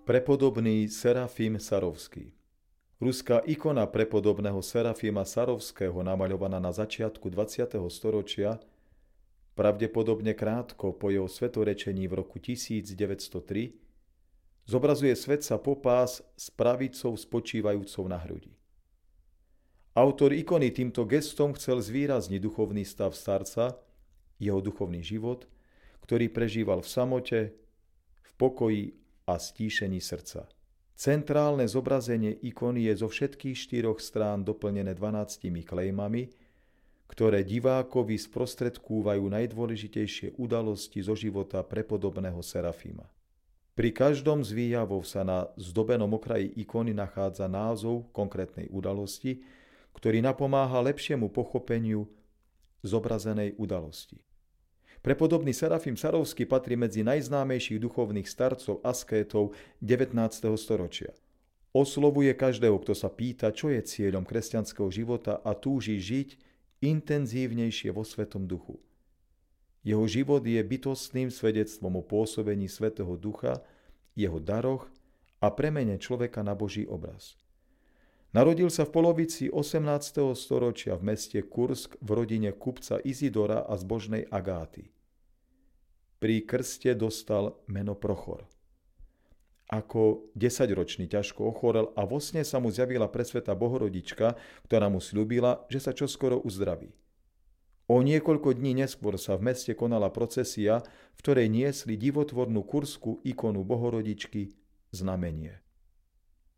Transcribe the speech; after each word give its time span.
Prepodobný 0.00 0.88
Serafim 0.88 1.60
Sarovský 1.60 2.32
Ruská 3.04 3.44
ikona 3.44 3.84
prepodobného 3.84 4.64
Serafima 4.64 5.28
Sarovského 5.28 5.92
namaľovaná 6.00 6.56
na 6.56 6.72
začiatku 6.72 7.28
20. 7.28 7.76
storočia, 7.92 8.56
pravdepodobne 9.52 10.32
krátko 10.32 10.96
po 10.96 11.12
jeho 11.12 11.28
svetorečení 11.28 12.08
v 12.08 12.16
roku 12.16 12.40
1903, 12.40 13.76
zobrazuje 14.64 15.12
svetca 15.12 15.60
popás 15.60 16.24
s 16.32 16.48
pravicou 16.48 17.12
spočívajúcou 17.12 18.08
na 18.08 18.16
hrudi. 18.24 18.56
Autor 19.92 20.32
ikony 20.32 20.72
týmto 20.72 21.04
gestom 21.04 21.52
chcel 21.52 21.76
zvýrazniť 21.76 22.40
duchovný 22.40 22.88
stav 22.88 23.12
starca, 23.12 23.76
jeho 24.40 24.64
duchovný 24.64 25.04
život, 25.04 25.44
ktorý 26.08 26.32
prežíval 26.32 26.80
v 26.80 26.88
samote, 26.88 27.40
v 28.24 28.32
pokoji 28.40 28.96
a 29.30 29.38
stíšení 29.38 30.02
srdca. 30.02 30.50
Centrálne 30.98 31.64
zobrazenie 31.64 32.36
ikony 32.44 32.90
je 32.92 33.00
zo 33.00 33.08
všetkých 33.08 33.56
štyroch 33.56 34.04
strán 34.04 34.44
doplnené 34.44 34.92
12 34.92 35.64
klejmami, 35.64 36.28
ktoré 37.08 37.42
divákovi 37.42 38.20
sprostredkúvajú 38.20 39.24
najdôležitejšie 39.24 40.36
udalosti 40.36 41.00
zo 41.00 41.16
života 41.16 41.64
prepodobného 41.64 42.38
Serafima. 42.44 43.08
Pri 43.74 43.96
každom 43.96 44.44
z 44.44 44.52
výjavov 44.52 45.08
sa 45.08 45.24
na 45.24 45.48
zdobenom 45.56 46.12
okraji 46.12 46.52
ikony 46.60 46.92
nachádza 46.92 47.48
názov 47.48 48.12
konkrétnej 48.12 48.68
udalosti, 48.68 49.40
ktorý 49.96 50.20
napomáha 50.20 50.84
lepšiemu 50.84 51.32
pochopeniu 51.32 52.04
zobrazenej 52.84 53.56
udalosti. 53.56 54.20
Prepodobný 55.00 55.56
Serafim 55.56 55.96
Sarovský 55.96 56.44
patrí 56.44 56.76
medzi 56.76 57.00
najznámejších 57.00 57.80
duchovných 57.80 58.28
starcov 58.28 58.84
askétov 58.84 59.56
19. 59.80 60.12
storočia. 60.60 61.16
Oslovuje 61.72 62.36
každého, 62.36 62.76
kto 62.84 62.92
sa 62.92 63.08
pýta, 63.08 63.48
čo 63.48 63.72
je 63.72 63.80
cieľom 63.80 64.28
kresťanského 64.28 64.92
života 64.92 65.40
a 65.40 65.56
túži 65.56 65.96
žiť 65.96 66.36
intenzívnejšie 66.84 67.96
vo 67.96 68.04
Svetom 68.04 68.44
duchu. 68.44 68.76
Jeho 69.80 70.04
život 70.04 70.44
je 70.44 70.60
bytostným 70.60 71.32
svedectvom 71.32 71.96
o 71.96 72.04
pôsobení 72.04 72.68
Svetého 72.68 73.16
Ducha, 73.16 73.64
jeho 74.12 74.36
daroch 74.36 74.84
a 75.40 75.48
premene 75.48 75.96
človeka 75.96 76.44
na 76.44 76.52
Boží 76.52 76.84
obraz. 76.84 77.40
Narodil 78.30 78.70
sa 78.70 78.86
v 78.86 78.94
polovici 78.94 79.50
18. 79.50 80.22
storočia 80.38 80.94
v 80.94 81.02
meste 81.02 81.42
Kursk 81.42 81.98
v 81.98 82.14
rodine 82.14 82.54
kupca 82.54 83.02
Izidora 83.02 83.66
a 83.66 83.74
zbožnej 83.74 84.30
Agáty. 84.30 84.94
Pri 86.22 86.46
krste 86.46 86.94
dostal 86.94 87.58
meno 87.66 87.98
Prochor. 87.98 88.46
Ako 89.66 90.30
desaťročný 90.38 91.10
ťažko 91.10 91.42
ochorel 91.42 91.90
a 91.98 92.06
vo 92.06 92.22
sne 92.22 92.46
sa 92.46 92.62
mu 92.62 92.70
zjavila 92.70 93.10
presveta 93.10 93.58
Bohorodička, 93.58 94.38
ktorá 94.70 94.86
mu 94.86 95.02
slúbila, 95.02 95.66
že 95.66 95.82
sa 95.82 95.90
čoskoro 95.90 96.38
uzdraví. 96.38 96.94
O 97.90 97.98
niekoľko 97.98 98.54
dní 98.54 98.78
neskôr 98.78 99.18
sa 99.18 99.34
v 99.34 99.50
meste 99.50 99.74
konala 99.74 100.06
procesia, 100.06 100.86
v 100.86 101.18
ktorej 101.18 101.50
niesli 101.50 101.98
divotvornú 101.98 102.62
kurskú 102.62 103.18
ikonu 103.26 103.66
Bohorodičky 103.66 104.54
znamenie. 104.94 105.58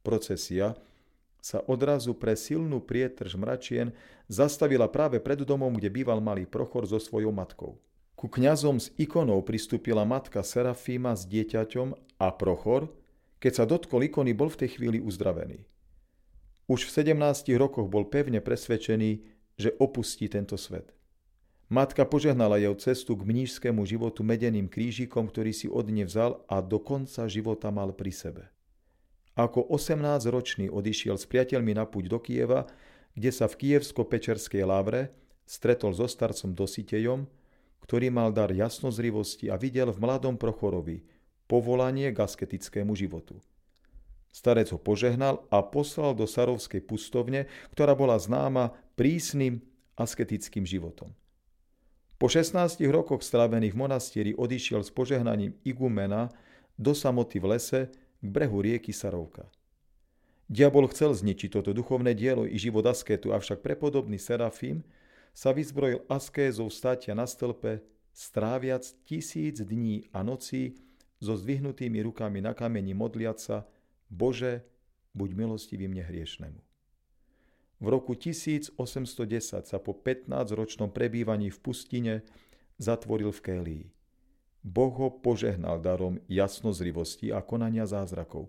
Procesia 0.00 0.72
sa 1.38 1.62
odrazu 1.64 2.12
pre 2.14 2.34
silnú 2.34 2.82
prietrž 2.82 3.38
mračien 3.38 3.94
zastavila 4.26 4.90
práve 4.90 5.22
pred 5.22 5.40
domom, 5.42 5.74
kde 5.74 5.88
býval 5.88 6.18
malý 6.18 6.44
Prochor 6.44 6.84
so 6.84 6.98
svojou 6.98 7.30
matkou. 7.30 7.78
Ku 8.18 8.26
kňazom 8.26 8.82
s 8.82 8.90
ikonou 8.98 9.38
pristúpila 9.46 10.02
matka 10.02 10.42
Serafíma 10.42 11.14
s 11.14 11.22
dieťaťom 11.30 12.18
a 12.18 12.28
Prochor, 12.34 12.90
keď 13.38 13.52
sa 13.54 13.64
dotkol 13.64 14.10
ikony, 14.10 14.34
bol 14.34 14.50
v 14.50 14.66
tej 14.66 14.74
chvíli 14.74 14.98
uzdravený. 14.98 15.62
Už 16.66 16.90
v 16.90 17.14
17 17.14 17.14
rokoch 17.54 17.86
bol 17.86 18.10
pevne 18.10 18.42
presvedčený, 18.42 19.22
že 19.54 19.70
opustí 19.78 20.26
tento 20.26 20.58
svet. 20.58 20.92
Matka 21.68 22.08
požehnala 22.08 22.58
jeho 22.58 22.74
cestu 22.80 23.12
k 23.14 23.28
mnížskému 23.28 23.84
životu 23.86 24.24
medeným 24.24 24.66
krížikom, 24.66 25.28
ktorý 25.28 25.52
si 25.52 25.68
od 25.68 25.86
nej 25.86 26.08
vzal 26.08 26.42
a 26.48 26.64
do 26.64 26.80
konca 26.80 27.28
života 27.28 27.68
mal 27.68 27.94
pri 27.94 28.10
sebe. 28.10 28.42
Ako 29.38 29.70
18-ročný 29.70 30.66
odišiel 30.66 31.14
s 31.14 31.22
priateľmi 31.30 31.78
na 31.78 31.86
púť 31.86 32.10
do 32.10 32.18
Kieva, 32.18 32.66
kde 33.14 33.30
sa 33.30 33.46
v 33.46 33.54
kievsko-pečerskej 33.54 34.66
lávre 34.66 35.14
stretol 35.46 35.94
so 35.94 36.10
starcom 36.10 36.58
Dositejom, 36.58 37.30
ktorý 37.86 38.10
mal 38.10 38.34
dar 38.34 38.50
jasnozrivosti 38.50 39.46
a 39.46 39.54
videl 39.54 39.94
v 39.94 40.02
mladom 40.02 40.34
Prochorovi 40.34 41.06
povolanie 41.46 42.10
k 42.10 42.18
asketickému 42.18 42.98
životu. 42.98 43.38
Starec 44.34 44.74
ho 44.74 44.78
požehnal 44.82 45.46
a 45.48 45.62
poslal 45.62 46.18
do 46.18 46.26
Sarovskej 46.26 46.82
pustovne, 46.84 47.46
ktorá 47.72 47.94
bola 47.94 48.18
známa 48.18 48.74
prísnym 48.98 49.62
asketickým 49.94 50.66
životom. 50.66 51.14
Po 52.18 52.26
16 52.26 52.82
rokoch 52.90 53.22
strávených 53.22 53.72
v 53.72 53.80
monastieri 53.86 54.32
odišiel 54.34 54.82
s 54.82 54.90
požehnaním 54.90 55.54
igumena 55.62 56.28
do 56.74 56.90
samoty 56.90 57.38
v 57.38 57.54
lese 57.54 57.80
k 58.22 58.26
brehu 58.26 58.58
rieky 58.62 58.90
Sarovka. 58.90 59.46
Diabol 60.48 60.88
chcel 60.88 61.12
zničiť 61.12 61.60
toto 61.60 61.76
duchovné 61.76 62.16
dielo 62.16 62.48
i 62.48 62.56
život 62.56 62.86
asketu, 62.88 63.36
avšak 63.36 63.60
prepodobný 63.60 64.16
Serafím 64.16 64.80
sa 65.36 65.52
vyzbrojil 65.52 66.02
askézou 66.08 66.72
státia 66.72 67.12
na 67.12 67.28
stĺpe, 67.28 67.84
stráviac 68.16 68.88
tisíc 69.04 69.60
dní 69.60 70.08
a 70.10 70.24
nocí 70.24 70.74
so 71.20 71.36
zdvihnutými 71.36 72.02
rukami 72.02 72.40
na 72.40 72.56
kameni 72.56 72.96
modliaca 72.96 73.62
sa 73.62 73.68
Bože, 74.08 74.64
buď 75.12 75.30
milostivý 75.36 75.84
mne 75.86 76.02
hriešnemu. 76.02 76.60
V 77.78 77.86
roku 77.86 78.18
1810 78.18 78.74
sa 79.68 79.78
po 79.78 79.94
15-ročnom 79.94 80.90
prebývaní 80.90 81.52
v 81.52 81.58
pustine 81.62 82.14
zatvoril 82.80 83.30
v 83.30 83.40
Kélii. 83.44 83.84
Boh 84.62 84.94
ho 84.94 85.10
požehnal 85.10 85.80
darom 85.80 86.18
jasnozrivosti 86.26 87.32
a 87.32 87.42
konania 87.42 87.86
zázrakov. 87.86 88.48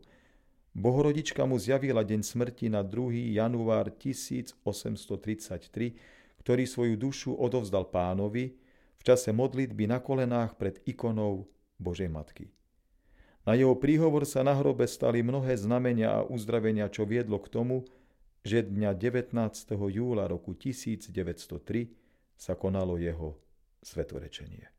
Bohorodička 0.73 1.45
mu 1.45 1.57
zjavila 1.57 2.03
deň 2.05 2.23
smrti 2.23 2.69
na 2.69 2.83
2. 2.85 3.35
január 3.35 3.89
1833 3.93 6.19
ktorý 6.39 6.63
svoju 6.63 6.95
dušu 6.95 7.35
odovzdal 7.35 7.91
pánovi 7.91 8.55
v 8.99 9.01
čase 9.03 9.35
modlitby 9.35 9.85
na 9.85 9.99
kolenách 9.99 10.55
pred 10.55 10.79
ikonou 10.87 11.45
Božej 11.77 12.09
Matky. 12.09 12.49
Na 13.47 13.55
jeho 13.55 13.75
príhovor 13.75 14.27
sa 14.27 14.43
na 14.43 14.55
hrobe 14.55 14.87
stali 14.87 15.23
mnohé 15.23 15.55
znamenia 15.55 16.21
a 16.21 16.25
uzdravenia, 16.27 16.91
čo 16.91 17.07
viedlo 17.07 17.39
k 17.39 17.51
tomu, 17.53 17.87
že 18.43 18.65
dňa 18.65 18.95
19. 18.95 19.35
júla 19.93 20.27
roku 20.27 20.55
1903 20.55 21.11
sa 22.39 22.55
konalo 22.55 22.99
jeho 22.99 23.35
svetorečenie. 23.83 24.78